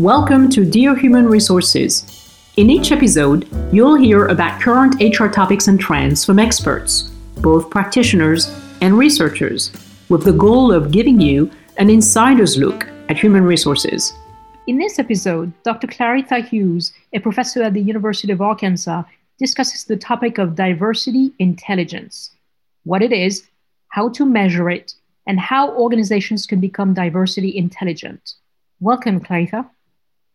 Welcome 0.00 0.50
to 0.50 0.68
Dear 0.68 0.96
Human 0.96 1.28
Resources. 1.28 2.04
In 2.56 2.68
each 2.68 2.90
episode, 2.90 3.48
you'll 3.72 3.94
hear 3.94 4.26
about 4.26 4.60
current 4.60 5.00
HR 5.00 5.28
topics 5.28 5.68
and 5.68 5.78
trends 5.78 6.24
from 6.24 6.40
experts, 6.40 7.02
both 7.36 7.70
practitioners 7.70 8.52
and 8.80 8.98
researchers, 8.98 9.70
with 10.08 10.24
the 10.24 10.32
goal 10.32 10.72
of 10.72 10.90
giving 10.90 11.20
you 11.20 11.48
an 11.78 11.90
insider's 11.90 12.58
look 12.58 12.88
at 13.08 13.18
human 13.18 13.44
resources. 13.44 14.12
In 14.66 14.78
this 14.78 14.98
episode, 14.98 15.52
Dr. 15.62 15.86
Claretha 15.86 16.44
Hughes, 16.44 16.92
a 17.12 17.20
professor 17.20 17.62
at 17.62 17.74
the 17.74 17.80
University 17.80 18.32
of 18.32 18.40
Arkansas, 18.40 19.04
discusses 19.38 19.84
the 19.84 19.96
topic 19.96 20.38
of 20.38 20.56
diversity 20.56 21.32
intelligence 21.38 22.32
what 22.82 23.00
it 23.00 23.12
is, 23.12 23.46
how 23.90 24.08
to 24.08 24.26
measure 24.26 24.68
it, 24.68 24.92
and 25.28 25.38
how 25.38 25.72
organizations 25.76 26.46
can 26.46 26.58
become 26.58 26.94
diversity 26.94 27.56
intelligent. 27.56 28.34
Welcome, 28.80 29.20
Claretha. 29.20 29.70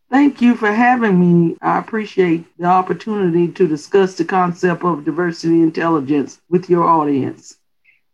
Thank 0.10 0.42
you 0.42 0.56
for 0.56 0.72
having 0.72 1.20
me. 1.20 1.56
I 1.62 1.78
appreciate 1.78 2.46
the 2.58 2.66
opportunity 2.66 3.48
to 3.50 3.68
discuss 3.68 4.16
the 4.16 4.26
concept 4.26 4.84
of 4.84 5.06
diversity 5.06 5.62
intelligence 5.62 6.42
with 6.50 6.68
your 6.68 6.84
audience. 6.84 7.58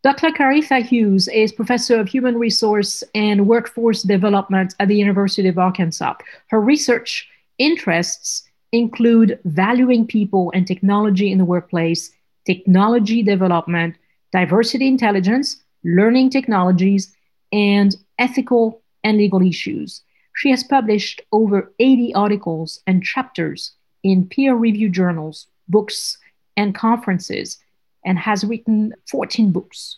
Dr. 0.04 0.32
Claretha 0.32 0.86
Hughes 0.86 1.28
is 1.30 1.54
professor 1.54 2.00
of 2.00 2.10
human 2.10 2.38
resource 2.38 3.04
and 3.16 3.48
workforce 3.48 4.04
development 4.04 4.76
at 4.80 4.90
the 4.90 4.96
University 4.96 5.48
of 5.48 5.58
Arkansas. 5.58 6.16
Her 6.48 6.60
research 6.60 7.28
interests 7.58 8.44
include 8.74 9.40
valuing 9.46 10.06
people 10.06 10.52
and 10.54 10.68
technology 10.68 11.32
in 11.32 11.38
the 11.38 11.46
workplace, 11.46 12.12
technology 12.46 13.24
development, 13.24 13.96
diversity 14.34 14.88
intelligence, 14.88 15.64
learning 15.86 16.30
technologies, 16.30 17.16
and 17.54 17.96
ethical 18.20 18.82
and 19.04 19.18
legal 19.18 19.42
issues. 19.42 20.02
She 20.36 20.50
has 20.52 20.64
published 20.64 21.22
over 21.32 21.74
80 21.80 22.14
articles 22.14 22.82
and 22.86 23.02
chapters 23.04 23.72
in 24.04 24.28
peer 24.28 24.54
reviewed 24.54 24.94
journals, 24.94 25.48
books, 25.70 26.18
and 26.58 26.76
conferences, 26.76 27.58
and 28.06 28.20
has 28.20 28.44
written 28.44 28.94
14 29.10 29.52
books. 29.52 29.98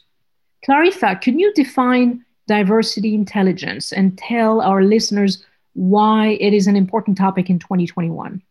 Claretha, 0.66 1.20
can 1.20 1.40
you 1.40 1.52
define 1.54 2.24
diversity 2.48 3.14
intelligence 3.16 3.92
and 3.92 4.18
tell 4.18 4.62
our 4.62 4.84
listeners 4.84 5.44
why 5.74 6.38
it 6.40 6.54
is 6.54 6.68
an 6.68 6.76
important 6.76 7.18
topic 7.18 7.50
in 7.50 7.60
2021? 7.60 8.42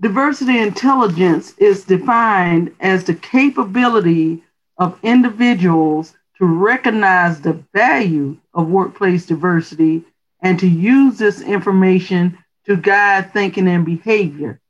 Diversity 0.00 0.58
intelligence 0.58 1.54
is 1.58 1.84
defined 1.84 2.74
as 2.80 3.04
the 3.04 3.14
capability 3.14 4.42
of 4.78 4.98
individuals 5.02 6.14
to 6.38 6.44
recognize 6.44 7.40
the 7.40 7.62
value 7.72 8.36
of 8.54 8.68
workplace 8.68 9.26
diversity 9.26 10.02
and 10.42 10.58
to 10.58 10.66
use 10.66 11.18
this 11.18 11.40
information 11.40 12.38
to 12.66 12.76
guide 12.76 13.32
thinking 13.32 13.68
and 13.68 13.84
behavior. 13.84 14.60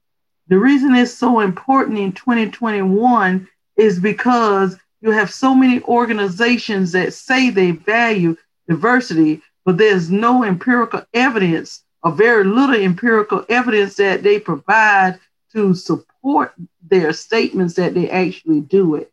The 0.49 0.59
reason 0.59 0.95
it's 0.95 1.15
so 1.15 1.41
important 1.41 1.99
in 1.99 2.13
2021 2.13 3.49
is 3.77 4.01
because 4.01 4.77
you 5.01 5.11
have 5.11 5.33
so 5.33 5.55
many 5.55 5.83
organizations 5.83 6.93
that 6.93 7.15
say 7.15 7.51
they 7.51 7.71
value 7.71 8.37
diversity, 8.69 9.43
but 9.65 9.79
there's 9.79 10.11
no 10.11 10.45
empirical 10.45 11.05
evidence 11.15 11.85
or 12.03 12.13
very 12.13 12.45
little 12.45 12.77
empirical 12.77 13.45
evidence 13.48 13.97
that 13.97 14.23
they 14.23 14.41
provide 14.41 15.19
to 15.53 15.75
support 15.75 16.55
their 16.83 17.13
statements 17.13 17.75
that 17.75 17.95
they 17.95 18.11
actually 18.11 18.61
do 18.61 18.95
it. 18.95 19.13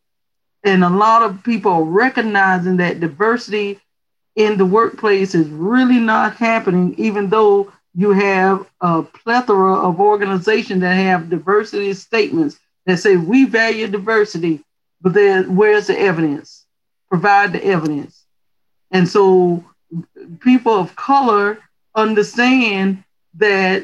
And 0.64 0.84
a 0.84 0.90
lot 0.90 1.24
of 1.24 1.44
people 1.44 1.72
are 1.72 1.84
recognizing 1.84 2.78
that 2.78 3.00
diversity 3.00 3.80
in 4.38 4.56
the 4.56 4.66
workplace 4.66 5.34
is 5.34 5.50
really 5.50 5.98
not 6.00 6.36
happening, 6.36 6.94
even 6.98 7.28
though 7.30 7.74
you 7.96 8.12
have 8.12 8.70
a 8.80 9.02
plethora 9.02 9.74
of 9.74 10.00
organizations 10.00 10.82
that 10.82 10.94
have 10.94 11.32
diversity 11.32 11.92
statements 11.94 12.60
that 12.86 12.98
say 12.98 13.18
we 13.18 13.46
value 13.46 13.88
diversity, 13.88 14.64
but 15.02 15.14
then 15.14 15.56
where's 15.56 15.88
the 15.88 16.00
evidence? 16.00 16.66
Provide 17.10 17.52
the 17.52 17.66
evidence. 17.66 18.26
And 18.92 19.08
so 19.08 19.66
people 20.40 20.74
of 20.74 20.96
color 20.96 21.58
understand 21.96 23.04
that 23.36 23.84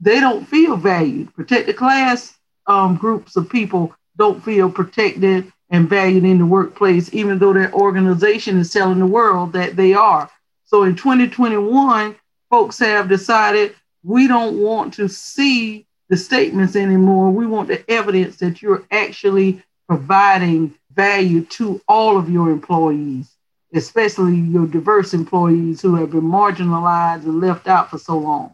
they 0.00 0.18
don't 0.18 0.46
feel 0.46 0.76
valued. 0.76 1.32
Protected 1.34 1.76
class 1.76 2.36
um, 2.66 2.96
groups 2.96 3.36
of 3.36 3.48
people 3.48 3.94
don't 4.18 4.44
feel 4.44 4.68
protected 4.68 5.52
and 5.74 5.88
valued 5.88 6.24
in 6.24 6.38
the 6.38 6.46
workplace, 6.46 7.12
even 7.12 7.40
though 7.40 7.52
their 7.52 7.72
organization 7.74 8.60
is 8.60 8.72
telling 8.72 9.00
the 9.00 9.06
world 9.06 9.52
that 9.52 9.74
they 9.74 9.92
are. 9.92 10.30
So 10.66 10.84
in 10.84 10.94
2021, 10.94 12.14
folks 12.48 12.78
have 12.78 13.08
decided 13.08 13.74
we 14.04 14.28
don't 14.28 14.62
want 14.62 14.94
to 14.94 15.08
see 15.08 15.84
the 16.10 16.16
statements 16.16 16.76
anymore. 16.76 17.32
We 17.32 17.46
want 17.46 17.66
the 17.66 17.90
evidence 17.90 18.36
that 18.36 18.62
you're 18.62 18.84
actually 18.92 19.64
providing 19.88 20.76
value 20.92 21.44
to 21.46 21.82
all 21.88 22.16
of 22.16 22.30
your 22.30 22.50
employees, 22.50 23.34
especially 23.74 24.36
your 24.36 24.68
diverse 24.68 25.12
employees 25.12 25.82
who 25.82 25.96
have 25.96 26.12
been 26.12 26.22
marginalized 26.22 27.24
and 27.24 27.40
left 27.40 27.66
out 27.66 27.90
for 27.90 27.98
so 27.98 28.16
long. 28.16 28.52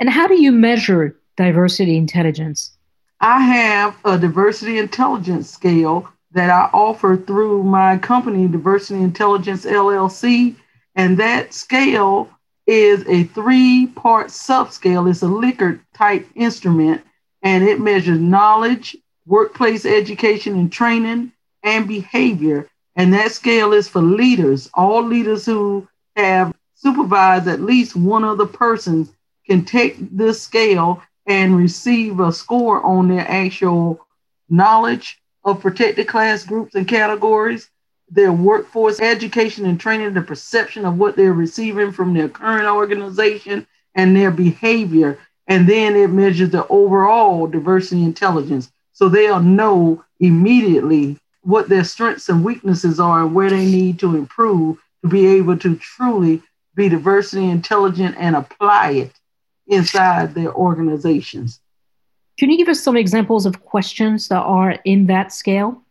And 0.00 0.10
how 0.10 0.26
do 0.26 0.42
you 0.42 0.50
measure 0.50 1.16
diversity 1.36 1.96
intelligence? 1.96 2.72
I 3.20 3.42
have 3.42 3.96
a 4.04 4.18
diversity 4.18 4.78
intelligence 4.78 5.48
scale 5.48 6.08
that 6.32 6.50
I 6.50 6.68
offer 6.72 7.16
through 7.16 7.62
my 7.62 7.98
company, 7.98 8.48
Diversity 8.48 9.00
Intelligence 9.00 9.64
LLC. 9.64 10.56
And 10.94 11.18
that 11.18 11.54
scale 11.54 12.28
is 12.66 13.06
a 13.06 13.24
three 13.24 13.86
part 13.88 14.28
subscale. 14.28 15.08
It's 15.08 15.22
a 15.22 15.26
Likert 15.26 15.80
type 15.94 16.26
instrument 16.34 17.02
and 17.42 17.62
it 17.64 17.80
measures 17.80 18.18
knowledge, 18.18 18.96
workplace 19.24 19.84
education 19.84 20.54
and 20.54 20.72
training, 20.72 21.32
and 21.62 21.86
behavior. 21.86 22.68
And 22.96 23.12
that 23.14 23.32
scale 23.32 23.72
is 23.72 23.88
for 23.88 24.02
leaders. 24.02 24.68
All 24.74 25.02
leaders 25.04 25.46
who 25.46 25.86
have 26.16 26.54
supervised 26.74 27.46
at 27.46 27.60
least 27.60 27.94
one 27.94 28.24
other 28.24 28.46
person 28.46 29.08
can 29.46 29.64
take 29.64 29.96
this 30.00 30.42
scale 30.42 31.02
and 31.26 31.56
receive 31.56 32.20
a 32.20 32.32
score 32.32 32.82
on 32.84 33.08
their 33.08 33.28
actual 33.28 34.06
knowledge 34.48 35.20
of 35.46 35.60
protected 35.60 36.08
class 36.08 36.44
groups 36.44 36.74
and 36.74 36.88
categories, 36.88 37.70
their 38.10 38.32
workforce 38.32 39.00
education 39.00 39.64
and 39.64 39.80
training, 39.80 40.12
the 40.12 40.20
perception 40.20 40.84
of 40.84 40.98
what 40.98 41.16
they're 41.16 41.32
receiving 41.32 41.92
from 41.92 42.12
their 42.12 42.28
current 42.28 42.66
organization, 42.66 43.66
and 43.94 44.14
their 44.14 44.32
behavior. 44.32 45.18
And 45.46 45.68
then 45.68 45.94
it 45.94 46.10
measures 46.10 46.50
the 46.50 46.66
overall 46.66 47.46
diversity 47.46 48.02
intelligence. 48.02 48.70
So 48.92 49.08
they'll 49.08 49.40
know 49.40 50.04
immediately 50.18 51.18
what 51.42 51.68
their 51.68 51.84
strengths 51.84 52.28
and 52.28 52.44
weaknesses 52.44 52.98
are 52.98 53.22
and 53.22 53.34
where 53.34 53.50
they 53.50 53.64
need 53.64 54.00
to 54.00 54.16
improve 54.16 54.78
to 55.02 55.08
be 55.08 55.26
able 55.26 55.56
to 55.58 55.76
truly 55.76 56.42
be 56.74 56.88
diversity 56.88 57.48
intelligent 57.48 58.16
and 58.18 58.34
apply 58.34 58.90
it 58.90 59.12
inside 59.68 60.34
their 60.34 60.52
organizations. 60.52 61.60
Can 62.38 62.50
you 62.50 62.58
give 62.58 62.68
us 62.68 62.82
some 62.82 62.96
examples 62.96 63.46
of 63.46 63.64
questions 63.64 64.28
that 64.28 64.42
are 64.42 64.72
in 64.84 65.06
that 65.06 65.32
scale? 65.32 65.82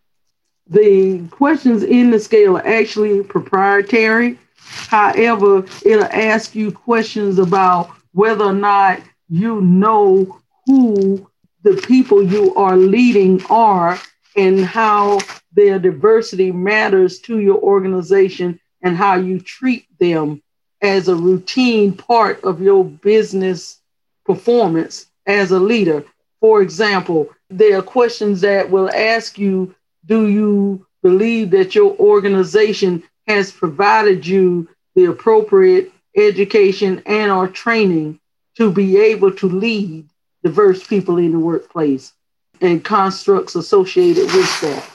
The 0.68 1.26
questions 1.30 1.84
in 1.84 2.12
the 2.12 2.20
scale 2.20 2.58
are 2.58 2.68
actually 2.68 3.24
proprietary. 3.24 4.38
However, 4.58 5.66
it'll 5.84 6.06
ask 6.06 6.54
you 6.56 6.72
questions 6.72 7.40
about 7.40 7.90
whether 8.14 8.46
or 8.46 8.54
not 8.54 9.02
you 9.30 9.62
know 9.62 10.40
who 10.66 11.30
the 11.64 11.76
people 11.88 12.22
you 12.22 12.54
are 12.56 12.78
leading 12.78 13.44
are 13.48 14.00
and 14.36 14.64
how 14.64 15.20
their 15.54 15.80
diversity 15.80 16.52
matters 16.52 17.20
to 17.22 17.40
your 17.40 17.58
organization 17.58 18.60
and 18.84 18.96
how 18.96 19.16
you 19.16 19.40
treat 19.40 19.86
them 20.00 20.44
as 20.82 21.08
a 21.08 21.16
routine 21.16 21.94
part 21.94 22.44
of 22.44 22.62
your 22.62 22.86
business 22.86 23.80
performance 24.26 25.08
as 25.26 25.52
a 25.52 25.60
leader. 25.60 26.04
For 26.46 26.62
example, 26.62 27.30
there 27.50 27.76
are 27.80 27.82
questions 27.82 28.42
that 28.42 28.70
will 28.70 28.92
ask 28.92 29.40
you 29.40 29.74
Do 30.06 30.28
you 30.28 30.86
believe 31.02 31.50
that 31.50 31.74
your 31.74 31.98
organization 31.98 33.02
has 33.26 33.52
provided 33.52 34.28
you 34.28 34.70
the 34.94 35.06
appropriate 35.06 35.92
education 36.16 37.02
and 37.08 37.32
or 37.32 37.48
training 37.48 38.20
to 38.58 38.72
be 38.72 38.96
able 38.96 39.32
to 39.32 39.50
lead 39.50 40.08
diverse 40.44 40.86
people 40.86 41.18
in 41.18 41.32
the 41.32 41.40
workplace 41.40 42.14
and 42.62 42.86
constructs 42.86 43.56
associated 43.56 44.26
with 44.26 44.62
that. 44.62 44.88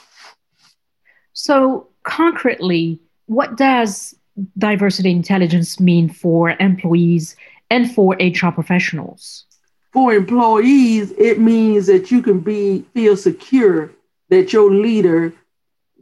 So, 1.33 1.89
concretely, 2.05 3.01
what 3.27 3.57
does 3.57 4.15
diversity 4.57 5.11
intelligence 5.11 5.81
mean 5.81 6.11
for 6.11 6.51
employees 6.61 7.35
and 7.71 7.93
for 7.93 8.17
HR 8.21 8.53
professionals? 8.53 9.47
For 9.93 10.15
employees, 10.15 11.11
it 11.13 11.41
means 11.41 11.87
that 11.89 12.11
you 12.11 12.23
can 12.23 12.41
be 12.41 12.83
feel 12.95 13.17
secure 13.17 13.91
that 14.29 14.53
your 14.53 14.71
leader 14.73 15.33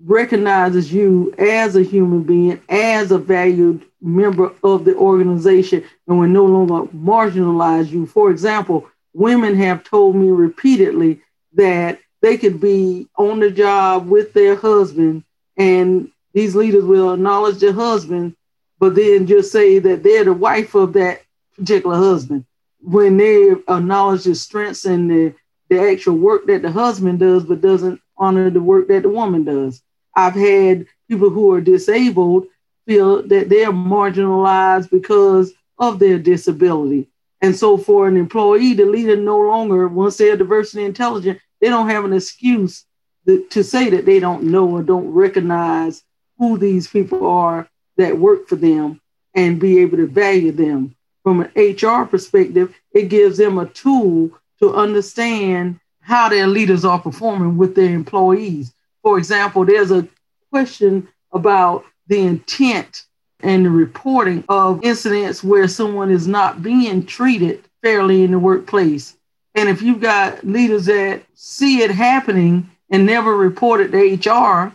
recognizes 0.05 0.93
you 0.93 1.35
as 1.38 1.75
a 1.75 1.82
human 1.82 2.23
being, 2.23 2.61
as 2.69 3.11
a 3.11 3.19
valued 3.19 3.85
member 4.00 4.52
of 4.62 4.85
the 4.85 4.94
organization, 4.94 5.85
and 6.06 6.19
will 6.19 6.29
no 6.29 6.44
longer 6.44 6.90
marginalize 6.93 7.90
you. 7.90 8.06
For 8.06 8.31
example, 8.31 8.87
women 9.14 9.56
have 9.56 9.85
told 9.85 10.14
me 10.17 10.31
repeatedly 10.31 11.20
that 11.55 11.99
they 12.20 12.37
could 12.37 12.61
be 12.61 13.08
on 13.17 13.40
the 13.40 13.50
job 13.50 14.06
with 14.06 14.35
their 14.35 14.55
husband, 14.55 15.25
and 15.56 16.11
these 16.35 16.55
leaders 16.55 16.85
will 16.85 17.14
acknowledge 17.14 17.58
their 17.58 17.73
husband, 17.73 18.37
but 18.79 18.94
then 18.94 19.26
just 19.26 19.50
say 19.50 19.79
that 19.79 20.02
they're 20.02 20.25
the 20.25 20.32
wife 20.32 20.75
of 20.75 20.93
that 20.93 21.23
particular 21.56 21.96
husband. 21.96 22.44
When 22.81 23.17
they 23.17 23.51
acknowledge 23.51 24.25
the 24.25 24.35
strengths 24.35 24.85
and 24.85 25.11
the, 25.11 25.35
the 25.69 25.81
actual 25.81 26.17
work 26.17 26.47
that 26.47 26.63
the 26.63 26.71
husband 26.71 27.19
does, 27.19 27.45
but 27.45 27.61
doesn't 27.61 28.01
honor 28.17 28.51
the 28.51 28.61
work 28.61 28.89
that 28.89 29.03
the 29.03 29.09
woman 29.09 29.45
does. 29.45 29.83
I've 30.15 30.35
had 30.35 30.87
people 31.09 31.31
who 31.31 31.53
are 31.53 31.61
disabled 31.61 32.47
feel 32.87 33.23
that 33.29 33.49
they're 33.49 33.73
marginalized 33.73 34.91
because 34.91 35.53
of 35.79 35.99
their 35.99 36.19
disability. 36.19 37.09
And 37.41 37.55
so 37.55 37.77
for 37.77 38.09
an 38.09 38.17
employee, 38.17 38.75
the 38.75 38.85
leader 38.85 39.17
no 39.17 39.39
longer, 39.39 39.87
once 39.87 40.17
they're 40.17 40.37
diversity 40.37 40.85
intelligent, 40.85 41.39
they 41.61 41.69
don't 41.69 41.89
have 41.89 42.05
an 42.05 42.13
excuse 42.13 42.85
to 43.27 43.63
say 43.63 43.91
that 43.91 44.07
they 44.07 44.21
don't 44.21 44.45
know 44.45 44.69
or 44.69 44.83
don't 44.83 45.11
recognize 45.11 46.03
who 46.39 46.57
these 46.57 46.89
people 46.89 47.27
are 47.27 47.69
that 47.97 48.19
work 48.19 48.49
for 48.49 48.57
them 48.57 49.01
and 49.35 49.61
be 49.61 49.79
able 49.81 49.99
to 49.99 50.07
value 50.07 50.53
them. 50.53 50.97
From 51.23 51.41
an 51.41 51.50
HR 51.56 52.05
perspective, 52.05 52.75
it 52.93 53.09
gives 53.09 53.38
them 53.38 53.59
a 53.59 53.67
tool 53.67 54.31
to 54.61 54.75
understand 54.75 55.79
how 56.00 56.29
their 56.29 56.47
leaders 56.47 56.85
are 56.85 56.99
performing 56.99 57.59
with 57.59 57.75
their 57.75 57.93
employees. 57.93 58.73
For 59.03 59.19
example, 59.19 59.65
there's 59.65 59.91
a 59.91 60.09
question 60.50 61.09
about 61.32 61.85
the 62.06 62.20
intent 62.20 63.05
and 63.41 63.65
the 63.65 63.70
reporting 63.70 64.44
of 64.49 64.82
incidents 64.82 65.44
where 65.44 65.69
someone 65.69 66.11
is 66.11 66.26
not 66.26 66.62
being 66.62 67.05
treated 67.05 67.64
fairly 67.82 68.25
in 68.25 68.32
the 68.32 68.38
workplace. 68.38 69.17
And 69.55 69.69
if 69.69 69.82
you've 69.82 70.00
got 70.00 70.44
leaders 70.44 70.87
that 70.87 71.23
see 71.35 71.82
it 71.82 71.91
happening 71.91 72.71
and 72.91 73.06
never 73.06 73.37
report 73.37 73.81
it 73.81 73.91
to 73.93 74.31
HR, 74.31 74.73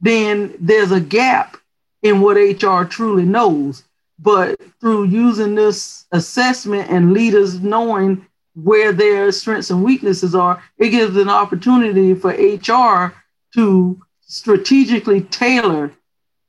then 0.00 0.54
there's 0.58 0.92
a 0.92 1.00
gap 1.00 1.56
in 2.02 2.20
what 2.20 2.36
HR 2.36 2.84
truly 2.84 3.24
knows. 3.24 3.84
But 4.22 4.60
through 4.80 5.04
using 5.04 5.54
this 5.54 6.06
assessment 6.12 6.90
and 6.90 7.12
leaders 7.12 7.60
knowing 7.60 8.26
where 8.54 8.92
their 8.92 9.32
strengths 9.32 9.70
and 9.70 9.82
weaknesses 9.82 10.34
are, 10.34 10.62
it 10.78 10.90
gives 10.90 11.16
an 11.16 11.28
opportunity 11.28 12.14
for 12.14 12.30
HR 12.30 13.14
to 13.54 14.00
strategically 14.20 15.22
tailor 15.22 15.92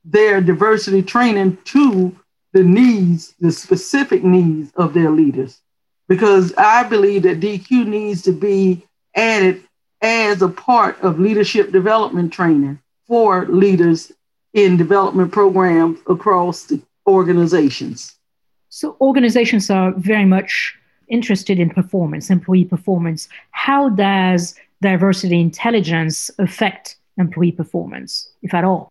their 0.04 0.40
diversity 0.40 1.02
training 1.02 1.58
to 1.64 2.14
the 2.52 2.62
needs, 2.62 3.34
the 3.40 3.50
specific 3.50 4.22
needs 4.22 4.72
of 4.76 4.92
their 4.92 5.10
leaders. 5.10 5.60
Because 6.08 6.52
I 6.58 6.82
believe 6.82 7.22
that 7.22 7.40
DQ 7.40 7.86
needs 7.86 8.22
to 8.22 8.32
be 8.32 8.84
added 9.14 9.62
as 10.02 10.42
a 10.42 10.48
part 10.48 11.00
of 11.00 11.20
leadership 11.20 11.72
development 11.72 12.32
training 12.32 12.80
for 13.06 13.46
leaders 13.46 14.12
in 14.52 14.76
development 14.76 15.32
programs 15.32 16.00
across 16.06 16.64
the 16.64 16.82
organizations. 17.12 18.16
So, 18.68 18.96
organizations 19.00 19.70
are 19.70 19.92
very 19.92 20.24
much 20.24 20.74
interested 21.08 21.58
in 21.58 21.70
performance, 21.70 22.30
employee 22.30 22.64
performance. 22.64 23.28
How 23.50 23.90
does 23.90 24.54
diversity 24.80 25.40
intelligence 25.40 26.30
affect 26.38 26.96
employee 27.18 27.52
performance, 27.52 28.28
if 28.42 28.54
at 28.54 28.64
all? 28.64 28.90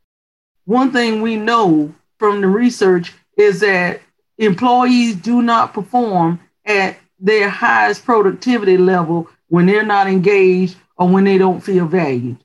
One 0.65 0.91
thing 0.91 1.21
we 1.21 1.35
know 1.35 1.93
from 2.19 2.41
the 2.41 2.47
research 2.47 3.13
is 3.37 3.59
that 3.61 4.01
employees 4.37 5.15
do 5.15 5.41
not 5.41 5.73
perform 5.73 6.39
at 6.65 6.97
their 7.19 7.49
highest 7.49 8.05
productivity 8.05 8.77
level 8.77 9.27
when 9.49 9.65
they're 9.65 9.85
not 9.85 10.07
engaged 10.07 10.77
or 10.97 11.07
when 11.07 11.23
they 11.23 11.37
don't 11.37 11.61
feel 11.61 11.87
valued. 11.87 12.37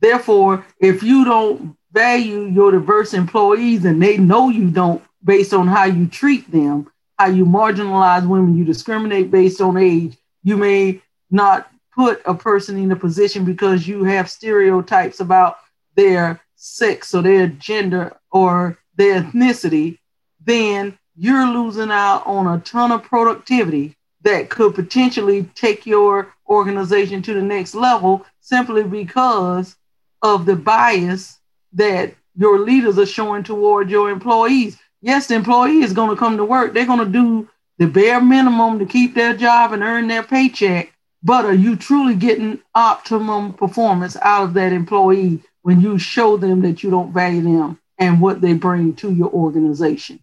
Therefore, 0.00 0.64
if 0.78 1.02
you 1.02 1.24
don't 1.24 1.76
value 1.92 2.42
your 2.46 2.70
diverse 2.72 3.14
employees 3.14 3.84
and 3.84 4.02
they 4.02 4.16
know 4.16 4.48
you 4.48 4.70
don't 4.70 5.02
based 5.24 5.52
on 5.52 5.66
how 5.66 5.84
you 5.84 6.06
treat 6.06 6.50
them, 6.50 6.90
how 7.18 7.26
you 7.26 7.44
marginalize 7.44 8.26
women, 8.26 8.56
you 8.56 8.64
discriminate 8.64 9.30
based 9.30 9.60
on 9.60 9.76
age, 9.76 10.16
you 10.42 10.56
may 10.56 11.00
not 11.30 11.70
put 11.94 12.22
a 12.24 12.34
person 12.34 12.78
in 12.78 12.92
a 12.92 12.96
position 12.96 13.44
because 13.44 13.86
you 13.86 14.04
have 14.04 14.30
stereotypes 14.30 15.20
about 15.20 15.58
their 15.96 16.40
sex 16.56 17.14
or 17.14 17.22
their 17.22 17.48
gender 17.48 18.16
or 18.30 18.78
their 18.96 19.22
ethnicity, 19.22 19.98
then 20.44 20.96
you're 21.16 21.46
losing 21.46 21.90
out 21.90 22.26
on 22.26 22.46
a 22.46 22.60
ton 22.60 22.92
of 22.92 23.02
productivity 23.02 23.96
that 24.22 24.50
could 24.50 24.74
potentially 24.74 25.44
take 25.54 25.86
your 25.86 26.32
organization 26.48 27.22
to 27.22 27.34
the 27.34 27.42
next 27.42 27.74
level 27.74 28.24
simply 28.40 28.82
because 28.82 29.76
of 30.22 30.46
the 30.46 30.56
bias 30.56 31.38
that 31.72 32.14
your 32.36 32.58
leaders 32.58 32.98
are 32.98 33.06
showing 33.06 33.42
toward 33.42 33.90
your 33.90 34.10
employees. 34.10 34.78
Yes, 35.02 35.26
the 35.26 35.34
employee 35.34 35.80
is 35.80 35.92
going 35.92 36.10
to 36.10 36.16
come 36.16 36.36
to 36.36 36.44
work. 36.44 36.72
They're 36.74 36.86
going 36.86 37.04
to 37.04 37.06
do 37.06 37.48
the 37.78 37.86
bare 37.86 38.20
minimum 38.20 38.78
to 38.78 38.86
keep 38.86 39.14
their 39.14 39.34
job 39.34 39.72
and 39.72 39.82
earn 39.82 40.08
their 40.08 40.22
paycheck. 40.22 40.92
But 41.22 41.44
are 41.44 41.54
you 41.54 41.76
truly 41.76 42.14
getting 42.14 42.60
optimum 42.74 43.54
performance 43.54 44.16
out 44.22 44.44
of 44.44 44.54
that 44.54 44.72
employee 44.72 45.40
when 45.62 45.80
you 45.80 45.98
show 45.98 46.36
them 46.36 46.62
that 46.62 46.82
you 46.82 46.90
don't 46.90 47.12
value 47.12 47.42
them 47.42 47.78
and 47.98 48.20
what 48.20 48.40
they 48.40 48.54
bring 48.54 48.94
to 48.96 49.12
your 49.12 49.30
organization? 49.30 50.20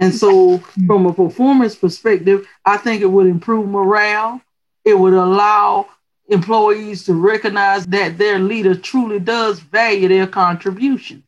And 0.00 0.14
so, 0.14 0.58
from 0.58 1.06
a 1.06 1.12
performance 1.12 1.74
perspective, 1.74 2.46
I 2.64 2.76
think 2.76 3.02
it 3.02 3.10
would 3.10 3.26
improve 3.26 3.68
morale. 3.68 4.40
It 4.84 4.96
would 4.98 5.12
allow 5.12 5.88
employees 6.28 7.04
to 7.04 7.14
recognize 7.14 7.86
that 7.86 8.16
their 8.16 8.38
leader 8.38 8.76
truly 8.76 9.18
does 9.18 9.58
value 9.58 10.06
their 10.08 10.28
contribution 10.28 11.24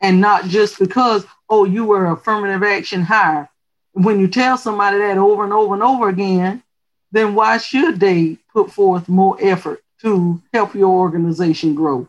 and 0.00 0.20
not 0.20 0.44
just 0.44 0.78
because, 0.78 1.26
oh, 1.48 1.64
you 1.64 1.84
were 1.84 2.06
affirmative 2.06 2.62
action 2.62 3.02
hire. 3.02 3.48
When 3.92 4.20
you 4.20 4.28
tell 4.28 4.58
somebody 4.58 4.98
that 4.98 5.18
over 5.18 5.44
and 5.44 5.52
over 5.52 5.74
and 5.74 5.82
over 5.82 6.08
again, 6.08 6.62
then 7.10 7.34
why 7.34 7.58
should 7.58 8.00
they 8.00 8.38
put 8.52 8.70
forth 8.70 9.08
more 9.08 9.36
effort 9.40 9.82
to 10.02 10.40
help 10.52 10.74
your 10.74 10.90
organization 10.90 11.74
grow? 11.74 12.08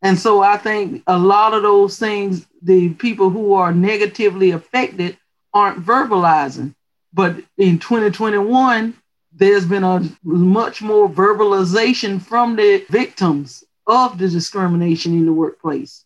And 0.00 0.18
so 0.18 0.42
I 0.42 0.56
think 0.56 1.02
a 1.06 1.18
lot 1.18 1.54
of 1.54 1.62
those 1.62 1.98
things, 1.98 2.46
the 2.62 2.90
people 2.90 3.30
who 3.30 3.54
are 3.54 3.72
negatively 3.72 4.52
affected 4.52 5.18
aren't 5.52 5.84
verbalizing. 5.84 6.74
But 7.12 7.42
in 7.56 7.78
2021, 7.78 8.94
there's 9.32 9.66
been 9.66 9.84
a 9.84 10.08
much 10.22 10.82
more 10.82 11.08
verbalization 11.08 12.20
from 12.22 12.56
the 12.56 12.84
victims 12.90 13.64
of 13.86 14.18
the 14.18 14.28
discrimination 14.28 15.14
in 15.14 15.26
the 15.26 15.32
workplace. 15.32 16.04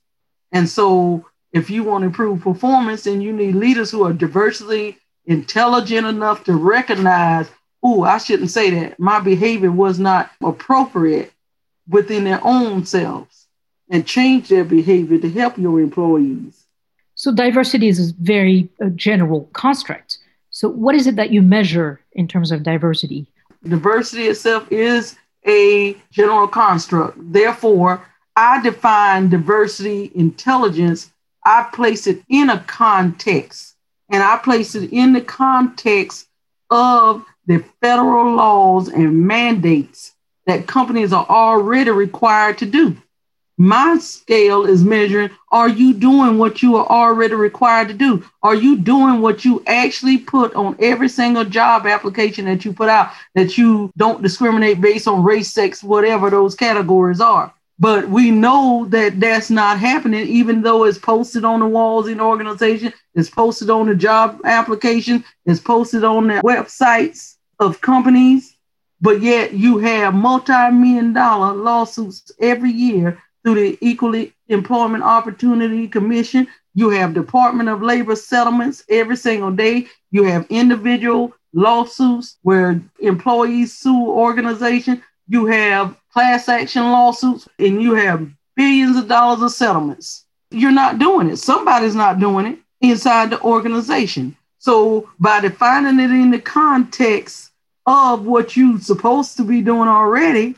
And 0.52 0.68
so, 0.68 1.26
if 1.52 1.68
you 1.70 1.84
want 1.84 2.02
to 2.02 2.06
improve 2.06 2.40
performance, 2.40 3.04
then 3.04 3.20
you 3.20 3.32
need 3.32 3.54
leaders 3.54 3.90
who 3.90 4.04
are 4.04 4.12
diversity 4.12 4.98
intelligent 5.26 6.06
enough 6.06 6.44
to 6.44 6.54
recognize, 6.54 7.48
oh, 7.82 8.02
I 8.02 8.18
shouldn't 8.18 8.50
say 8.50 8.70
that. 8.70 8.98
My 8.98 9.20
behavior 9.20 9.70
was 9.70 9.98
not 9.98 10.30
appropriate 10.42 11.32
within 11.88 12.24
their 12.24 12.40
own 12.42 12.84
selves 12.84 13.46
and 13.90 14.06
change 14.06 14.48
their 14.48 14.64
behavior 14.64 15.18
to 15.18 15.30
help 15.30 15.58
your 15.58 15.80
employees. 15.80 16.64
So, 17.14 17.32
diversity 17.32 17.88
is 17.88 18.10
a 18.10 18.14
very 18.20 18.68
uh, 18.82 18.88
general 18.90 19.48
construct. 19.52 20.18
So, 20.50 20.68
what 20.68 20.94
is 20.94 21.06
it 21.06 21.16
that 21.16 21.30
you 21.30 21.42
measure 21.42 22.00
in 22.12 22.26
terms 22.26 22.50
of 22.50 22.62
diversity? 22.62 23.26
Diversity 23.64 24.26
itself 24.26 24.66
is 24.72 25.16
a 25.46 25.96
general 26.10 26.48
construct. 26.48 27.18
Therefore, 27.32 28.02
I 28.36 28.62
define 28.62 29.28
diversity 29.28 30.10
intelligence, 30.14 31.11
I 31.44 31.68
place 31.72 32.06
it 32.06 32.22
in 32.28 32.50
a 32.50 32.60
context, 32.60 33.74
and 34.10 34.22
I 34.22 34.36
place 34.38 34.74
it 34.74 34.92
in 34.92 35.12
the 35.12 35.20
context 35.20 36.28
of 36.70 37.24
the 37.46 37.64
federal 37.80 38.36
laws 38.36 38.88
and 38.88 39.26
mandates 39.26 40.12
that 40.46 40.66
companies 40.66 41.12
are 41.12 41.26
already 41.28 41.90
required 41.90 42.58
to 42.58 42.66
do. 42.66 42.96
My 43.58 43.98
scale 43.98 44.64
is 44.64 44.82
measuring 44.82 45.30
are 45.50 45.68
you 45.68 45.92
doing 45.92 46.38
what 46.38 46.62
you 46.62 46.76
are 46.76 46.86
already 46.86 47.34
required 47.34 47.88
to 47.88 47.94
do? 47.94 48.24
Are 48.42 48.54
you 48.54 48.78
doing 48.78 49.20
what 49.20 49.44
you 49.44 49.62
actually 49.66 50.18
put 50.18 50.54
on 50.54 50.76
every 50.80 51.08
single 51.08 51.44
job 51.44 51.86
application 51.86 52.46
that 52.46 52.64
you 52.64 52.72
put 52.72 52.88
out 52.88 53.10
that 53.34 53.58
you 53.58 53.92
don't 53.96 54.22
discriminate 54.22 54.80
based 54.80 55.06
on 55.06 55.22
race, 55.22 55.52
sex, 55.52 55.82
whatever 55.82 56.30
those 56.30 56.54
categories 56.54 57.20
are? 57.20 57.52
But 57.82 58.08
we 58.08 58.30
know 58.30 58.86
that 58.90 59.18
that's 59.18 59.50
not 59.50 59.80
happening, 59.80 60.28
even 60.28 60.62
though 60.62 60.84
it's 60.84 60.98
posted 60.98 61.44
on 61.44 61.58
the 61.58 61.66
walls 61.66 62.06
in 62.06 62.18
the 62.18 62.22
organization, 62.22 62.92
it's 63.16 63.28
posted 63.28 63.70
on 63.70 63.86
the 63.86 63.96
job 63.96 64.40
application, 64.44 65.24
it's 65.46 65.58
posted 65.58 66.04
on 66.04 66.28
the 66.28 66.34
websites 66.44 67.38
of 67.58 67.80
companies. 67.80 68.56
But 69.00 69.20
yet 69.20 69.54
you 69.54 69.78
have 69.78 70.14
multi 70.14 70.70
million 70.70 71.12
dollar 71.12 71.54
lawsuits 71.54 72.30
every 72.38 72.70
year 72.70 73.20
through 73.42 73.56
the 73.56 73.78
Equally 73.80 74.32
Employment 74.46 75.02
Opportunity 75.02 75.88
Commission. 75.88 76.46
You 76.76 76.90
have 76.90 77.14
Department 77.14 77.68
of 77.68 77.82
Labor 77.82 78.14
settlements 78.14 78.84
every 78.88 79.16
single 79.16 79.50
day. 79.50 79.88
You 80.12 80.22
have 80.22 80.46
individual 80.50 81.34
lawsuits 81.52 82.38
where 82.42 82.80
employees 83.00 83.72
sue 83.76 84.06
organization. 84.06 85.02
You 85.26 85.46
have 85.46 85.96
class 86.12 86.48
action 86.48 86.82
lawsuits 86.84 87.48
and 87.58 87.82
you 87.82 87.94
have 87.94 88.28
billions 88.54 88.96
of 88.96 89.08
dollars 89.08 89.42
of 89.42 89.50
settlements. 89.50 90.24
You're 90.50 90.70
not 90.70 90.98
doing 90.98 91.30
it. 91.30 91.38
Somebody's 91.38 91.94
not 91.94 92.20
doing 92.20 92.46
it 92.46 92.58
inside 92.80 93.30
the 93.30 93.40
organization. 93.40 94.36
So 94.58 95.10
by 95.18 95.40
defining 95.40 95.98
it 95.98 96.10
in 96.10 96.30
the 96.30 96.38
context 96.38 97.50
of 97.86 98.26
what 98.26 98.56
you're 98.56 98.80
supposed 98.80 99.36
to 99.38 99.44
be 99.44 99.60
doing 99.62 99.88
already, 99.88 100.54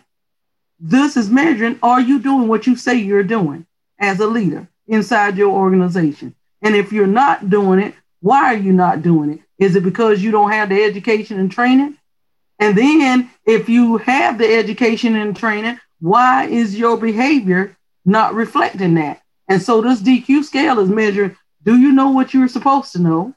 this 0.81 1.17
is 1.17 1.31
measuring 1.31 1.79
are 1.83 2.01
you 2.01 2.19
doing 2.19 2.49
what 2.49 2.67
you 2.67 2.77
say 2.77 2.97
you're 2.97 3.23
doing 3.23 3.67
as 3.99 4.21
a 4.21 4.27
leader 4.27 4.69
inside 4.89 5.37
your 5.39 5.51
organization? 5.51 6.35
And 6.61 6.75
if 6.75 6.93
you're 6.93 7.07
not 7.07 7.49
doing 7.49 7.79
it, 7.79 7.95
why 8.21 8.55
are 8.55 8.57
you 8.57 8.73
not 8.73 9.03
doing 9.03 9.31
it? 9.31 9.41
Is 9.59 9.77
it 9.77 9.85
because 9.85 10.23
you 10.23 10.31
don't 10.31 10.51
have 10.51 10.69
the 10.69 10.83
education 10.83 11.39
and 11.39 11.51
training? 11.51 11.97
And 12.65 12.79
then 12.79 13.31
if 13.45 13.69
you 13.69 13.99
have 13.99 14.39
the 14.39 14.51
education 14.51 15.17
and 15.17 15.37
training, 15.37 15.79
why 16.01 16.47
is 16.47 16.79
your 16.79 16.97
behavior 16.97 17.77
not 18.07 18.33
reflecting 18.33 18.95
that? 18.95 19.21
And 19.49 19.61
so 19.61 19.83
this 19.83 20.01
DQ 20.01 20.45
scale 20.45 20.81
is 20.81 20.89
measuring 20.89 21.37
do 21.63 21.77
you 21.77 21.93
know 21.93 22.09
what 22.09 22.33
you're 22.33 22.49
supposed 22.49 22.93
to 22.93 23.01
know? 23.01 23.35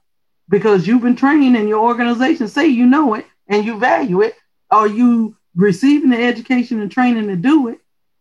Because 0.48 0.88
you've 0.88 1.02
been 1.02 1.18
trained 1.18 1.58
in 1.58 1.68
your 1.68 1.84
organization, 1.84 2.48
say 2.48 2.68
you 2.68 2.86
know 2.86 3.16
it 3.16 3.26
and 3.50 3.66
you 3.66 3.78
value 3.78 4.22
it. 4.22 4.34
Are 4.72 4.88
you 4.88 5.36
receiving 5.56 6.12
the 6.12 6.24
education 6.24 6.80
and 6.80 6.90
training 6.90 7.28
to 7.28 7.36
do 7.36 7.68
it? 7.68 7.80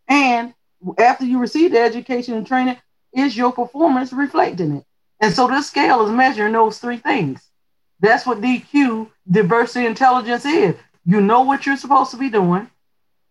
And 0.09 0.55
after 0.99 1.25
you 1.25 1.39
receive 1.39 1.71
the 1.71 1.81
education 1.81 2.35
and 2.35 2.45
training, 2.45 2.79
is 3.13 3.37
your 3.37 3.53
performance 3.53 4.13
reflecting 4.13 4.79
it? 4.79 4.85
And 5.21 5.33
so 5.33 5.47
this 5.47 5.69
scale 5.69 6.05
is 6.05 6.11
measuring 6.11 6.55
those 6.55 6.79
three 6.79 6.97
things. 6.97 7.49
That's 8.01 8.27
what 8.27 8.41
DQ, 8.41 9.09
diversity 9.31 9.87
intelligence, 9.87 10.45
is. 10.45 10.75
You 11.07 11.21
know 11.21 11.43
what 11.43 11.65
you're 11.65 11.77
supposed 11.77 12.11
to 12.11 12.17
be 12.17 12.31
doing. 12.31 12.69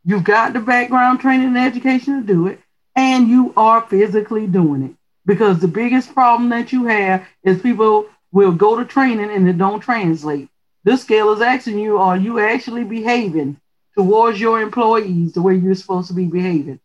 You've 0.06 0.24
got 0.24 0.54
the 0.54 0.62
background 0.62 1.20
training 1.20 1.48
and 1.48 1.58
education 1.58 2.22
to 2.22 2.26
do 2.26 2.48
it, 2.48 2.62
and 2.96 3.28
you 3.28 3.54
are 3.58 3.82
physically 3.82 4.48
doing 4.48 4.84
it. 4.84 4.96
Because 5.26 5.60
the 5.60 5.68
biggest 5.68 6.14
problem 6.14 6.50
that 6.50 6.72
you 6.72 6.86
have 6.86 7.26
is 7.44 7.62
people 7.62 8.08
will 8.32 8.54
go 8.54 8.78
to 8.78 8.86
training 8.86 9.30
and 9.30 9.50
it 9.50 9.58
don't 9.58 9.82
translate. 9.82 10.48
This 10.86 11.02
scale 11.02 11.34
is 11.34 11.42
asking 11.42 11.80
you, 11.80 11.98
are 11.98 12.16
you 12.16 12.40
actually 12.40 12.84
behaving 12.84 13.60
towards 13.98 14.40
your 14.40 14.62
employees 14.62 15.34
the 15.34 15.42
way 15.42 15.56
you're 15.56 15.76
supposed 15.76 16.08
to 16.10 16.14
be 16.14 16.28
behaving? 16.28 16.80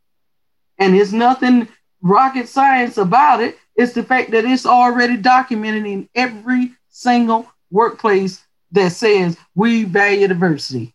And 0.79 0.97
it's 0.97 1.13
nothing 1.13 1.69
rocket 2.01 2.49
science 2.49 2.97
about 2.97 3.41
it. 3.43 3.59
It's 3.77 3.93
the 3.93 4.03
fact 4.03 4.31
that 4.31 4.45
it's 4.45 4.67
already 4.67 5.19
documented 5.19 5.87
in 5.87 6.09
every 6.15 6.73
single 6.89 7.47
workplace 7.71 8.43
that 8.73 8.93
says 8.93 9.37
we 9.55 9.85
value 9.85 10.29
diversity. 10.29 10.95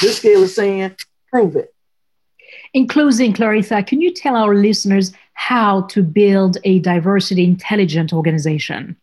This 0.00 0.18
scale 0.18 0.42
is 0.42 0.54
saying, 0.54 0.96
prove 1.30 1.56
it. 1.56 1.74
In 2.74 2.88
closing, 2.88 3.32
Clarissa, 3.32 3.82
can 3.82 4.00
you 4.00 4.12
tell 4.12 4.36
our 4.36 4.54
listeners 4.54 5.12
how 5.34 5.82
to 5.82 6.02
build 6.02 6.58
a 6.64 6.78
diversity 6.80 7.44
intelligent 7.44 8.12
organization? 8.12 8.96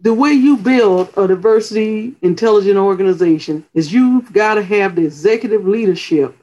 the 0.00 0.14
way 0.14 0.32
you 0.32 0.56
build 0.56 1.12
a 1.16 1.26
diversity 1.26 2.14
intelligent 2.22 2.76
organization 2.76 3.66
is 3.74 3.92
you've 3.92 4.32
got 4.32 4.54
to 4.54 4.62
have 4.62 4.94
the 4.94 5.04
executive 5.04 5.66
leadership 5.66 6.36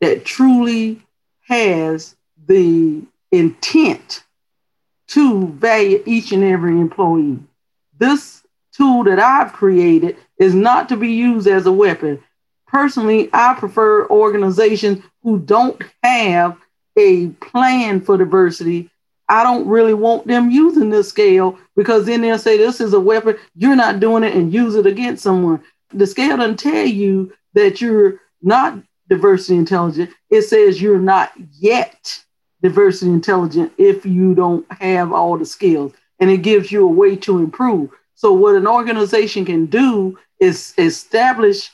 that 0.00 0.24
truly 0.24 1.02
has 1.46 2.16
the 2.46 3.02
intent 3.30 4.24
to 5.06 5.48
value 5.48 6.02
each 6.06 6.32
and 6.32 6.42
every 6.42 6.80
employee. 6.80 7.38
This 7.98 8.42
tool 8.76 9.04
that 9.04 9.18
I've 9.18 9.52
created 9.52 10.16
is 10.38 10.54
not 10.54 10.88
to 10.88 10.96
be 10.96 11.12
used 11.12 11.46
as 11.46 11.66
a 11.66 11.72
weapon. 11.72 12.22
Personally, 12.66 13.30
I 13.32 13.54
prefer 13.54 14.06
organizations 14.08 15.04
who 15.22 15.38
don't 15.38 15.80
have 16.02 16.56
a 16.96 17.28
plan 17.28 18.00
for 18.00 18.16
diversity 18.16 18.90
I 19.28 19.42
don't 19.42 19.66
really 19.66 19.94
want 19.94 20.26
them 20.26 20.50
using 20.50 20.90
this 20.90 21.08
scale 21.08 21.58
because 21.76 22.06
then 22.06 22.20
they'll 22.20 22.38
say 22.38 22.58
this 22.58 22.80
is 22.80 22.92
a 22.92 23.00
weapon. 23.00 23.36
You're 23.54 23.76
not 23.76 24.00
doing 24.00 24.22
it 24.22 24.34
and 24.34 24.52
use 24.52 24.74
it 24.74 24.86
against 24.86 25.22
someone. 25.22 25.62
The 25.92 26.06
scale 26.06 26.36
doesn't 26.36 26.58
tell 26.58 26.84
you 26.84 27.32
that 27.54 27.80
you're 27.80 28.20
not 28.42 28.78
diversity 29.08 29.56
intelligent. 29.56 30.10
It 30.30 30.42
says 30.42 30.80
you're 30.80 30.98
not 30.98 31.32
yet 31.52 32.22
diversity 32.62 33.10
intelligent 33.10 33.72
if 33.78 34.04
you 34.04 34.34
don't 34.34 34.70
have 34.72 35.12
all 35.12 35.38
the 35.38 35.46
skills. 35.46 35.92
And 36.20 36.30
it 36.30 36.38
gives 36.38 36.70
you 36.70 36.84
a 36.84 36.90
way 36.90 37.16
to 37.16 37.38
improve. 37.38 37.90
So, 38.14 38.32
what 38.32 38.54
an 38.54 38.66
organization 38.66 39.44
can 39.44 39.66
do 39.66 40.18
is 40.40 40.74
establish 40.78 41.70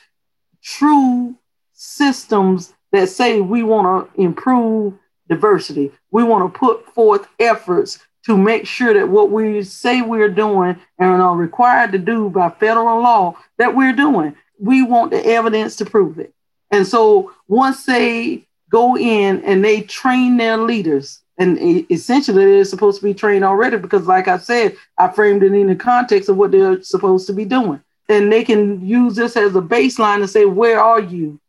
true 0.61 1.35
systems 1.73 2.73
that 2.91 3.09
say 3.09 3.41
we 3.41 3.63
want 3.63 4.13
to 4.13 4.21
improve 4.21 4.93
diversity. 5.29 5.91
We 6.11 6.23
want 6.23 6.53
to 6.53 6.59
put 6.59 6.85
forth 6.93 7.27
efforts 7.39 7.99
to 8.25 8.37
make 8.37 8.67
sure 8.67 8.93
that 8.93 9.09
what 9.09 9.31
we 9.31 9.63
say 9.63 10.01
we're 10.01 10.29
doing 10.29 10.79
and 10.99 11.21
are 11.21 11.35
required 11.35 11.91
to 11.93 11.97
do 11.97 12.29
by 12.29 12.49
federal 12.49 13.01
law 13.01 13.35
that 13.57 13.75
we're 13.75 13.93
doing. 13.93 14.35
We 14.59 14.83
want 14.83 15.11
the 15.11 15.25
evidence 15.25 15.77
to 15.77 15.85
prove 15.85 16.19
it. 16.19 16.33
And 16.69 16.85
so 16.85 17.33
once 17.47 17.85
they 17.85 18.47
go 18.69 18.95
in 18.95 19.43
and 19.43 19.63
they 19.63 19.81
train 19.81 20.37
their 20.37 20.57
leaders, 20.57 21.21
and 21.41 21.57
essentially 21.91 22.45
they're 22.45 22.63
supposed 22.65 22.99
to 22.99 23.05
be 23.05 23.13
trained 23.13 23.43
already 23.43 23.77
because, 23.77 24.05
like 24.05 24.27
I 24.27 24.37
said, 24.37 24.77
I 24.97 25.07
framed 25.07 25.41
it 25.41 25.53
in 25.53 25.67
the 25.67 25.75
context 25.75 26.29
of 26.29 26.37
what 26.37 26.51
they're 26.51 26.83
supposed 26.83 27.25
to 27.27 27.33
be 27.33 27.45
doing. 27.45 27.81
And 28.07 28.31
they 28.31 28.43
can 28.43 28.85
use 28.85 29.15
this 29.15 29.35
as 29.35 29.55
a 29.55 29.61
baseline 29.61 30.19
to 30.19 30.27
say, 30.27 30.45
where 30.45 30.79
are 30.79 30.99
you 30.99 31.39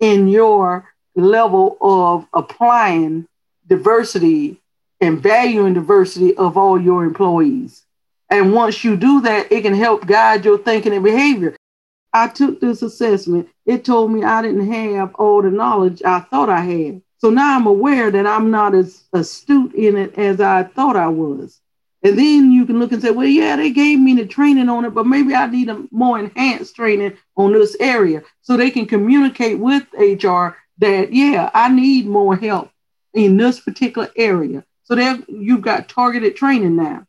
in 0.00 0.28
your 0.28 0.92
level 1.14 1.76
of 1.80 2.26
applying 2.32 3.26
diversity 3.66 4.60
and 5.00 5.22
valuing 5.22 5.74
diversity 5.74 6.36
of 6.36 6.56
all 6.56 6.80
your 6.80 7.04
employees. 7.04 7.84
And 8.30 8.52
once 8.52 8.84
you 8.84 8.96
do 8.96 9.20
that, 9.22 9.50
it 9.50 9.62
can 9.62 9.74
help 9.74 10.06
guide 10.06 10.44
your 10.44 10.58
thinking 10.58 10.92
and 10.92 11.04
behavior. 11.04 11.56
I 12.12 12.28
took 12.28 12.60
this 12.60 12.82
assessment. 12.82 13.48
It 13.64 13.84
told 13.84 14.12
me 14.12 14.24
I 14.24 14.42
didn't 14.42 14.70
have 14.70 15.14
all 15.14 15.42
the 15.42 15.50
knowledge 15.50 16.02
I 16.04 16.20
thought 16.20 16.48
I 16.48 16.60
had. 16.60 17.02
So 17.18 17.30
now 17.30 17.56
I'm 17.56 17.66
aware 17.66 18.10
that 18.10 18.26
I'm 18.26 18.50
not 18.50 18.74
as 18.74 19.02
astute 19.12 19.74
in 19.74 19.96
it 19.96 20.16
as 20.16 20.40
I 20.40 20.62
thought 20.62 20.96
I 20.96 21.08
was. 21.08 21.60
And 22.02 22.16
then 22.16 22.52
you 22.52 22.64
can 22.64 22.78
look 22.78 22.92
and 22.92 23.02
say, 23.02 23.10
well, 23.10 23.26
yeah, 23.26 23.56
they 23.56 23.70
gave 23.70 23.98
me 23.98 24.14
the 24.14 24.26
training 24.26 24.68
on 24.68 24.84
it, 24.84 24.90
but 24.90 25.06
maybe 25.06 25.34
I 25.34 25.46
need 25.46 25.68
a 25.68 25.84
more 25.90 26.18
enhanced 26.18 26.76
training 26.76 27.16
on 27.36 27.52
this 27.52 27.76
area 27.80 28.22
so 28.40 28.56
they 28.56 28.70
can 28.70 28.86
communicate 28.86 29.58
with 29.58 29.82
HR 29.94 30.56
that, 30.78 31.12
yeah, 31.12 31.50
I 31.52 31.68
need 31.70 32.06
more 32.06 32.36
help 32.36 32.70
in 33.14 33.36
this 33.36 33.58
particular 33.58 34.08
area. 34.14 34.64
So 34.84 34.94
you've 35.28 35.62
got 35.62 35.88
targeted 35.88 36.36
training 36.36 36.76
now. 36.76 37.04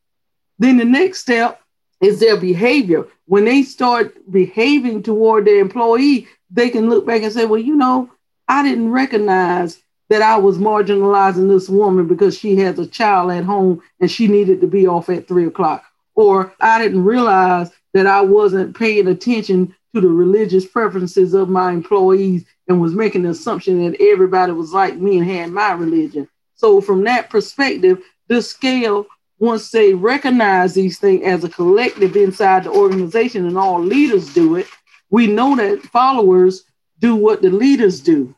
Then 0.57 0.77
the 0.77 0.85
next 0.85 1.19
step 1.19 1.61
is 2.01 2.19
their 2.19 2.37
behavior. 2.37 3.05
When 3.25 3.45
they 3.45 3.61
start 3.61 4.15
behaving 4.31 5.03
toward 5.03 5.45
their 5.45 5.59
employee, 5.59 6.27
they 6.49 6.71
can 6.71 6.89
look 6.89 7.05
back 7.05 7.21
and 7.21 7.31
say, 7.31 7.45
well, 7.45 7.59
you 7.59 7.75
know, 7.75 8.09
I 8.47 8.63
didn't 8.63 8.91
recognize 8.91 9.81
that 10.09 10.21
I 10.21 10.37
was 10.37 10.57
marginalizing 10.57 11.47
this 11.47 11.69
woman 11.69 12.07
because 12.07 12.37
she 12.37 12.57
has 12.57 12.79
a 12.79 12.87
child 12.87 13.31
at 13.31 13.45
home 13.45 13.81
and 13.99 14.09
she 14.09 14.27
needed 14.27 14.61
to 14.61 14.67
be 14.67 14.87
off 14.87 15.09
at 15.09 15.27
three 15.27 15.45
o'clock. 15.45 15.85
Or 16.15 16.53
I 16.59 16.81
didn't 16.81 17.03
realize 17.03 17.71
that 17.93 18.07
I 18.07 18.21
wasn't 18.21 18.77
paying 18.77 19.07
attention 19.07 19.75
to 19.93 20.01
the 20.01 20.07
religious 20.07 20.65
preferences 20.65 21.33
of 21.33 21.49
my 21.49 21.71
employees 21.71 22.45
and 22.67 22.81
was 22.81 22.93
making 22.93 23.23
the 23.23 23.29
assumption 23.29 23.83
that 23.83 23.99
everybody 24.01 24.51
was 24.51 24.73
like 24.73 24.95
me 24.95 25.17
and 25.17 25.27
had 25.27 25.51
my 25.51 25.71
religion. 25.71 26.27
So, 26.55 26.81
from 26.81 27.03
that 27.05 27.29
perspective, 27.29 28.03
this 28.27 28.49
scale, 28.49 29.07
once 29.39 29.71
they 29.71 29.93
recognize 29.93 30.73
these 30.73 30.99
things 30.99 31.23
as 31.23 31.43
a 31.43 31.49
collective 31.49 32.15
inside 32.15 32.65
the 32.65 32.71
organization 32.71 33.47
and 33.47 33.57
all 33.57 33.81
leaders 33.81 34.33
do 34.33 34.55
it, 34.55 34.67
we 35.09 35.25
know 35.25 35.55
that 35.55 35.81
followers 35.83 36.63
do 36.99 37.15
what 37.15 37.41
the 37.41 37.49
leaders 37.49 38.01
do. 38.01 38.35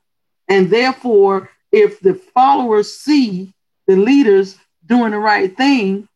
And 0.48 0.70
therefore, 0.70 1.50
if 1.72 2.00
the 2.00 2.14
followers 2.14 2.94
see 2.94 3.54
the 3.88 3.96
leaders 3.96 4.58
doing 4.86 5.12
the 5.12 5.20
right 5.20 5.56
thing, 5.56 6.08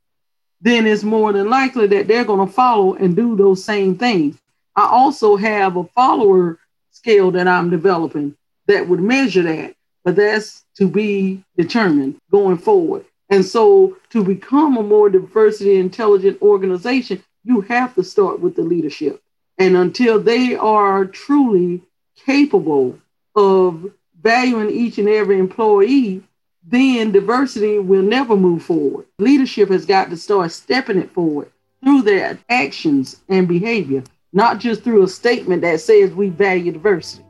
then 0.62 0.86
it's 0.86 1.04
more 1.04 1.32
than 1.34 1.50
likely 1.50 1.88
that 1.88 2.08
they're 2.08 2.26
going 2.26 2.46
to 2.46 2.52
follow 2.52 2.96
and 2.96 3.16
do 3.16 3.36
those 3.36 3.64
same 3.64 3.98
things. 3.98 4.38
I 4.76 4.88
also 4.88 5.36
have 5.36 5.78
a 5.78 5.84
follower 5.84 6.60
scale 6.92 7.32
that 7.32 7.48
I'm 7.48 7.70
developing 7.70 8.36
that 8.68 8.88
would 8.88 9.00
measure 9.00 9.44
that, 9.44 9.76
but 10.04 10.16
that's 10.16 10.66
to 10.78 10.88
be 10.88 11.44
determined 11.58 12.18
going 12.32 12.58
forward. 12.58 13.06
And 13.30 13.44
so, 13.44 13.98
to 14.12 14.24
become 14.24 14.78
a 14.78 14.84
more 14.84 15.10
diversity 15.10 15.78
intelligent 15.78 16.42
organization, 16.42 17.24
you 17.44 17.62
have 17.62 17.96
to 17.96 18.04
start 18.04 18.40
with 18.40 18.56
the 18.56 18.62
leadership. 18.62 19.22
And 19.58 19.76
until 19.76 20.20
they 20.20 20.56
are 20.56 21.06
truly 21.06 21.82
capable 22.26 23.00
of 23.36 23.92
valuing 24.22 24.70
each 24.70 24.98
and 24.98 25.10
every 25.10 25.40
employee, 25.40 26.24
then 26.68 27.12
diversity 27.12 27.80
will 27.80 28.02
never 28.02 28.36
move 28.36 28.64
forward. 28.64 29.06
Leadership 29.20 29.70
has 29.70 29.86
got 29.86 30.10
to 30.10 30.18
start 30.18 30.52
stepping 30.52 30.98
it 30.98 31.12
forward 31.12 31.52
through 31.84 32.02
their 32.02 32.40
actions 32.50 33.22
and 33.30 33.48
behavior, 33.48 34.04
not 34.34 34.60
just 34.60 34.84
through 34.84 35.04
a 35.04 35.08
statement 35.08 35.62
that 35.62 35.80
says 35.80 36.12
we 36.12 36.30
value 36.30 36.72
diversity. 36.72 37.24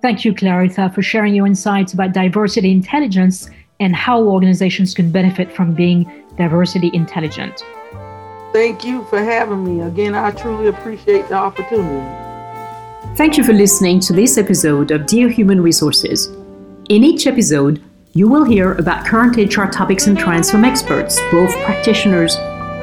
Thank 0.00 0.24
you, 0.24 0.34
Clarissa, 0.34 0.90
for 0.94 1.02
sharing 1.02 1.34
your 1.34 1.46
insights 1.46 1.92
about 1.92 2.12
diversity 2.12 2.70
intelligence 2.70 3.50
and 3.80 3.94
how 3.94 4.22
organizations 4.22 4.94
can 4.94 5.10
benefit 5.10 5.52
from 5.54 5.74
being 5.74 6.24
diversity 6.36 6.90
intelligent. 6.94 7.62
Thank 8.52 8.84
you 8.84 9.04
for 9.04 9.22
having 9.22 9.64
me. 9.64 9.84
Again, 9.84 10.14
I 10.14 10.30
truly 10.30 10.68
appreciate 10.68 11.28
the 11.28 11.34
opportunity. 11.34 12.27
Thank 13.18 13.36
you 13.36 13.42
for 13.42 13.52
listening 13.52 13.98
to 14.02 14.12
this 14.12 14.38
episode 14.38 14.92
of 14.92 15.04
Dear 15.04 15.28
Human 15.28 15.60
Resources. 15.60 16.28
In 16.88 17.02
each 17.02 17.26
episode, 17.26 17.82
you 18.12 18.28
will 18.28 18.44
hear 18.44 18.74
about 18.74 19.04
current 19.04 19.36
HR 19.36 19.64
topics 19.64 20.06
and 20.06 20.16
trends 20.16 20.52
from 20.52 20.64
experts, 20.64 21.18
both 21.32 21.50
practitioners 21.64 22.36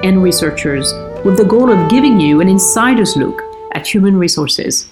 and 0.03 0.21
researchers, 0.21 0.91
with 1.23 1.37
the 1.37 1.45
goal 1.45 1.71
of 1.71 1.89
giving 1.89 2.19
you 2.19 2.41
an 2.41 2.49
insider's 2.49 3.15
look 3.15 3.41
at 3.75 3.87
human 3.87 4.17
resources. 4.17 4.91